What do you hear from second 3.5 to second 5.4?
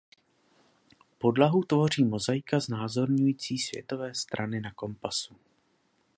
světové strany na kompasu.